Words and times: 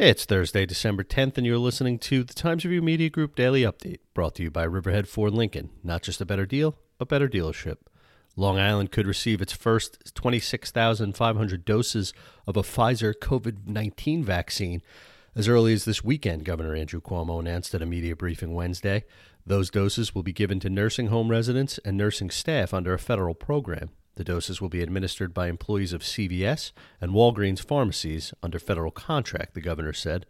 It's 0.00 0.24
Thursday, 0.24 0.64
December 0.64 1.02
10th, 1.02 1.38
and 1.38 1.44
you're 1.44 1.58
listening 1.58 1.98
to 1.98 2.22
the 2.22 2.32
Times 2.32 2.64
Review 2.64 2.80
Media 2.80 3.10
Group 3.10 3.34
Daily 3.34 3.62
Update, 3.62 3.98
brought 4.14 4.36
to 4.36 4.44
you 4.44 4.48
by 4.48 4.62
Riverhead 4.62 5.08
Ford 5.08 5.32
Lincoln. 5.32 5.70
Not 5.82 6.02
just 6.02 6.20
a 6.20 6.24
better 6.24 6.46
deal, 6.46 6.76
a 7.00 7.04
better 7.04 7.28
dealership. 7.28 7.78
Long 8.36 8.60
Island 8.60 8.92
could 8.92 9.08
receive 9.08 9.42
its 9.42 9.52
first 9.52 10.14
26,500 10.14 11.64
doses 11.64 12.14
of 12.46 12.56
a 12.56 12.62
Pfizer 12.62 13.12
COVID 13.12 13.66
19 13.66 14.22
vaccine 14.22 14.82
as 15.34 15.48
early 15.48 15.72
as 15.72 15.84
this 15.84 16.04
weekend, 16.04 16.44
Governor 16.44 16.76
Andrew 16.76 17.00
Cuomo 17.00 17.40
announced 17.40 17.74
at 17.74 17.82
a 17.82 17.86
media 17.86 18.14
briefing 18.14 18.54
Wednesday. 18.54 19.04
Those 19.44 19.68
doses 19.68 20.14
will 20.14 20.22
be 20.22 20.32
given 20.32 20.60
to 20.60 20.70
nursing 20.70 21.08
home 21.08 21.28
residents 21.28 21.78
and 21.84 21.96
nursing 21.96 22.30
staff 22.30 22.72
under 22.72 22.94
a 22.94 23.00
federal 23.00 23.34
program. 23.34 23.90
The 24.18 24.24
doses 24.24 24.60
will 24.60 24.68
be 24.68 24.82
administered 24.82 25.32
by 25.32 25.46
employees 25.46 25.92
of 25.92 26.02
CVS 26.02 26.72
and 27.00 27.12
Walgreens 27.12 27.64
pharmacies 27.64 28.34
under 28.42 28.58
federal 28.58 28.90
contract, 28.90 29.54
the 29.54 29.60
governor 29.60 29.92
said. 29.92 30.26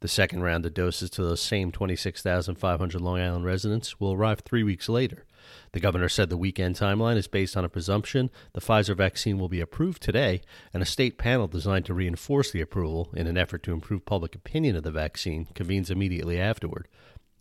The 0.00 0.08
second 0.08 0.42
round 0.42 0.66
of 0.66 0.74
doses 0.74 1.08
to 1.10 1.22
those 1.22 1.40
same 1.40 1.72
26,500 1.72 3.00
Long 3.00 3.18
Island 3.18 3.46
residents 3.46 3.98
will 3.98 4.12
arrive 4.12 4.40
three 4.40 4.62
weeks 4.62 4.90
later. 4.90 5.24
The 5.72 5.80
governor 5.80 6.10
said 6.10 6.28
the 6.28 6.36
weekend 6.36 6.76
timeline 6.76 7.16
is 7.16 7.28
based 7.28 7.56
on 7.56 7.64
a 7.64 7.70
presumption 7.70 8.30
the 8.52 8.60
Pfizer 8.60 8.94
vaccine 8.94 9.38
will 9.38 9.48
be 9.48 9.62
approved 9.62 10.02
today, 10.02 10.42
and 10.74 10.82
a 10.82 10.86
state 10.86 11.16
panel 11.16 11.48
designed 11.48 11.86
to 11.86 11.94
reinforce 11.94 12.50
the 12.50 12.60
approval 12.60 13.08
in 13.14 13.26
an 13.26 13.38
effort 13.38 13.62
to 13.62 13.72
improve 13.72 14.04
public 14.04 14.34
opinion 14.34 14.76
of 14.76 14.82
the 14.82 14.90
vaccine 14.90 15.46
convenes 15.54 15.90
immediately 15.90 16.38
afterward. 16.38 16.88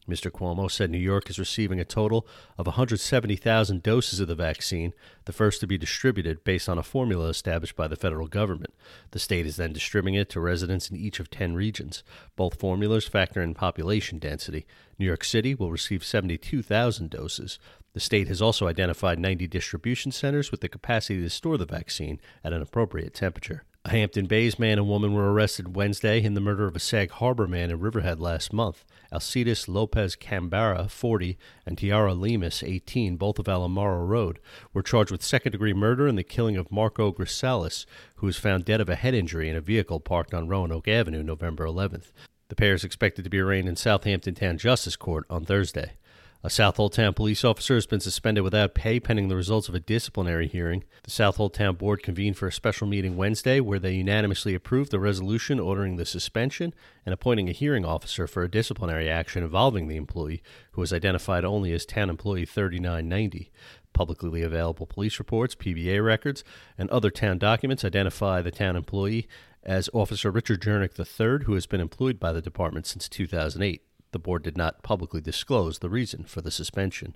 Mr. 0.09 0.31
Cuomo 0.31 0.69
said 0.69 0.89
New 0.89 0.97
York 0.97 1.29
is 1.29 1.37
receiving 1.37 1.79
a 1.79 1.85
total 1.85 2.27
of 2.57 2.65
170,000 2.65 3.83
doses 3.83 4.19
of 4.19 4.27
the 4.27 4.35
vaccine, 4.35 4.93
the 5.25 5.31
first 5.31 5.59
to 5.59 5.67
be 5.67 5.77
distributed 5.77 6.43
based 6.43 6.67
on 6.67 6.77
a 6.77 6.83
formula 6.83 7.29
established 7.29 7.75
by 7.75 7.87
the 7.87 7.95
federal 7.95 8.27
government. 8.27 8.73
The 9.11 9.19
state 9.19 9.45
is 9.45 9.57
then 9.57 9.71
distributing 9.71 10.15
it 10.15 10.29
to 10.29 10.39
residents 10.39 10.89
in 10.89 10.97
each 10.97 11.19
of 11.19 11.29
10 11.29 11.53
regions. 11.55 12.03
Both 12.35 12.59
formulas 12.59 13.07
factor 13.07 13.41
in 13.41 13.53
population 13.53 14.17
density. 14.17 14.65
New 14.97 15.05
York 15.05 15.23
City 15.23 15.53
will 15.53 15.71
receive 15.71 16.03
72,000 16.03 17.09
doses. 17.09 17.59
The 17.93 17.99
state 17.99 18.27
has 18.27 18.41
also 18.41 18.67
identified 18.67 19.19
90 19.19 19.47
distribution 19.47 20.11
centers 20.11 20.51
with 20.51 20.61
the 20.61 20.69
capacity 20.69 21.21
to 21.21 21.29
store 21.29 21.57
the 21.57 21.65
vaccine 21.65 22.19
at 22.43 22.53
an 22.53 22.61
appropriate 22.61 23.13
temperature. 23.13 23.63
A 23.85 23.91
Hampton 23.91 24.25
Bays 24.25 24.59
man 24.59 24.77
and 24.77 24.89
woman 24.89 25.13
were 25.13 25.31
arrested 25.31 25.73
Wednesday 25.73 26.21
in 26.21 26.33
the 26.33 26.41
murder 26.41 26.67
of 26.67 26.75
a 26.75 26.79
Sag 26.79 27.11
Harbor 27.11 27.47
man 27.47 27.71
in 27.71 27.79
Riverhead 27.79 28.19
last 28.19 28.51
month. 28.51 28.83
Alcides 29.09 29.69
Lopez 29.69 30.17
Cambara, 30.17 30.89
40, 30.89 31.37
and 31.65 31.77
Tiara 31.77 32.13
Lemus, 32.13 32.61
18, 32.61 33.15
both 33.15 33.39
of 33.39 33.45
Alamaro 33.45 34.05
Road, 34.05 34.39
were 34.73 34.83
charged 34.83 35.11
with 35.11 35.23
second 35.23 35.53
degree 35.53 35.73
murder 35.73 36.09
in 36.09 36.17
the 36.17 36.23
killing 36.25 36.57
of 36.57 36.73
Marco 36.73 37.13
Grisalis, 37.13 37.85
who 38.15 38.25
was 38.25 38.35
found 38.35 38.65
dead 38.65 38.81
of 38.81 38.89
a 38.89 38.95
head 38.95 39.13
injury 39.13 39.47
in 39.47 39.55
a 39.55 39.61
vehicle 39.61 40.01
parked 40.01 40.33
on 40.33 40.49
Roanoke 40.49 40.89
Avenue 40.89 41.23
November 41.23 41.65
11th. 41.65 42.11
The 42.49 42.55
pair 42.55 42.73
is 42.73 42.83
expected 42.83 43.23
to 43.23 43.29
be 43.29 43.39
arraigned 43.39 43.69
in 43.69 43.77
Southampton 43.77 44.35
Town 44.35 44.57
Justice 44.57 44.97
Court 44.97 45.25
on 45.29 45.45
Thursday. 45.45 45.93
A 46.41 46.49
Southold 46.49 46.93
Town 46.93 47.13
police 47.13 47.43
officer 47.43 47.75
has 47.75 47.85
been 47.85 47.99
suspended 47.99 48.45
without 48.45 48.73
pay 48.73 49.01
pending 49.01 49.27
the 49.27 49.35
results 49.35 49.67
of 49.67 49.75
a 49.75 49.79
disciplinary 49.81 50.47
hearing. 50.47 50.85
The 51.03 51.11
Southold 51.11 51.53
Town 51.53 51.75
Board 51.75 52.01
convened 52.01 52.37
for 52.37 52.47
a 52.47 52.51
special 52.53 52.87
meeting 52.87 53.17
Wednesday 53.17 53.59
where 53.59 53.77
they 53.77 53.95
unanimously 53.95 54.55
approved 54.55 54.89
the 54.89 55.01
resolution 55.01 55.59
ordering 55.59 55.97
the 55.97 56.05
suspension 56.05 56.73
and 57.05 57.11
appointing 57.11 57.49
a 57.49 57.51
hearing 57.51 57.83
officer 57.83 58.25
for 58.25 58.41
a 58.41 58.49
disciplinary 58.49 59.09
action 59.09 59.43
involving 59.43 59.89
the 59.89 59.97
employee, 59.97 60.41
who 60.71 60.79
was 60.79 60.93
identified 60.93 61.43
only 61.43 61.73
as 61.73 61.85
Town 61.85 62.09
Employee 62.09 62.45
3990. 62.45 63.51
Publicly 63.91 64.41
available 64.41 64.85
police 64.85 65.19
reports, 65.19 65.55
PBA 65.55 66.01
records, 66.01 66.45
and 66.77 66.89
other 66.89 67.09
town 67.09 67.37
documents 67.37 67.83
identify 67.83 68.41
the 68.41 68.49
town 68.49 68.77
employee 68.77 69.27
as 69.61 69.89
Officer 69.91 70.31
Richard 70.31 70.61
Jernick 70.61 70.97
III, 70.97 71.45
who 71.45 71.55
has 71.55 71.65
been 71.65 71.81
employed 71.81 72.17
by 72.17 72.31
the 72.31 72.41
department 72.41 72.87
since 72.87 73.09
2008. 73.09 73.83
The 74.11 74.19
board 74.19 74.43
did 74.43 74.57
not 74.57 74.81
publicly 74.81 75.21
disclose 75.21 75.79
the 75.79 75.89
reason 75.89 76.23
for 76.23 76.41
the 76.41 76.49
suspension. 76.49 77.15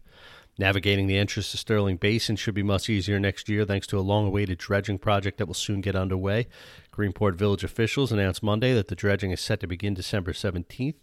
Navigating 0.59 1.08
the 1.08 1.17
entrance 1.17 1.50
to 1.50 1.58
Sterling 1.58 1.97
Basin 1.97 2.35
should 2.35 2.53
be 2.53 2.61
much 2.61 2.88
easier 2.88 3.19
next 3.19 3.50
year 3.50 3.66
thanks 3.66 3.88
to 3.88 3.97
a 3.97 4.01
long 4.01 4.28
awaited 4.28 4.59
dredging 4.59 5.00
project 5.00 5.40
that 5.40 5.47
will 5.47 5.56
soon 5.56 5.81
get 5.81 5.95
underway. 5.95 6.47
Greenport 6.91 7.34
Village 7.34 7.63
officials 7.63 8.12
announced 8.12 8.44
Monday 8.44 8.72
that 8.75 8.88
the 8.88 8.95
dredging 8.95 9.31
is 9.31 9.41
set 9.41 9.59
to 9.62 9.68
begin 9.68 9.95
December 9.95 10.31
17th. 10.31 10.94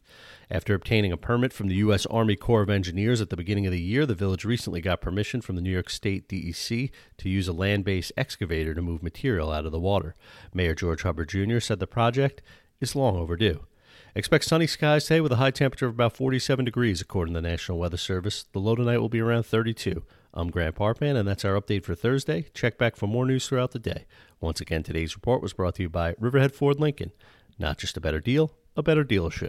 After 0.49 0.75
obtaining 0.75 1.11
a 1.11 1.17
permit 1.17 1.53
from 1.53 1.67
the 1.67 1.75
U.S. 1.77 2.07
Army 2.07 2.37
Corps 2.37 2.63
of 2.63 2.71
Engineers 2.71 3.21
at 3.21 3.31
the 3.31 3.37
beginning 3.37 3.67
of 3.67 3.73
the 3.73 3.81
year, 3.81 4.07
the 4.07 4.15
village 4.15 4.45
recently 4.45 4.81
got 4.81 5.01
permission 5.01 5.41
from 5.41 5.57
the 5.57 5.63
New 5.63 5.73
York 5.73 5.91
State 5.91 6.29
DEC 6.29 6.93
to 7.19 7.29
use 7.29 7.49
a 7.49 7.53
land 7.53 7.85
based 7.85 8.13
excavator 8.17 8.73
to 8.75 8.83
move 8.83 9.03
material 9.03 9.51
out 9.51 9.67
of 9.67 9.73
the 9.73 9.81
water. 9.81 10.15
Mayor 10.55 10.77
George 10.77 11.03
Hubbard 11.03 11.29
Jr. 11.29 11.59
said 11.59 11.81
the 11.81 11.89
project 11.89 12.41
is 12.81 12.95
long 12.95 13.17
overdue. 13.17 13.67
Expect 14.13 14.45
sunny 14.45 14.67
skies 14.67 15.05
today 15.05 15.21
with 15.21 15.31
a 15.31 15.37
high 15.37 15.53
temperature 15.53 15.87
of 15.87 15.95
about 15.95 16.17
47 16.17 16.65
degrees, 16.65 17.01
according 17.01 17.35
to 17.35 17.41
the 17.41 17.49
National 17.49 17.79
Weather 17.79 17.97
Service. 17.97 18.45
The 18.53 18.59
low 18.59 18.75
tonight 18.75 18.99
will 18.99 19.09
be 19.09 19.21
around 19.21 19.45
32. 19.45 20.03
I'm 20.35 20.51
Grant 20.51 20.75
Parpan, 20.75 21.17
and 21.17 21.29
that's 21.29 21.45
our 21.45 21.61
update 21.61 21.85
for 21.85 21.95
Thursday. 21.95 22.47
Check 22.53 22.77
back 22.77 22.97
for 22.97 23.07
more 23.07 23.25
news 23.25 23.47
throughout 23.47 23.71
the 23.71 23.79
day. 23.79 24.07
Once 24.41 24.61
again, 24.61 24.83
today's 24.83 25.15
report 25.15 25.43
was 25.43 25.53
brought 25.53 25.77
to 25.77 25.83
you 25.83 25.89
by 25.89 26.17
Riverhead 26.19 26.53
Ford 26.53 26.81
Lincoln. 26.81 27.13
Not 27.57 27.79
just 27.79 27.97
a 27.97 28.01
better 28.01 28.19
deal, 28.19 28.53
a 28.77 28.83
better 28.83 29.05
dealership. 29.05 29.49